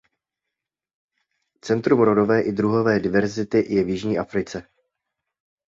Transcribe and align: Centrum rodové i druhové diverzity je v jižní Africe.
Centrum 1.61 2.01
rodové 2.01 2.41
i 2.41 2.51
druhové 2.51 2.99
diverzity 2.99 3.73
je 3.73 3.83
v 3.83 3.89
jižní 3.89 4.19
Africe. 4.19 4.67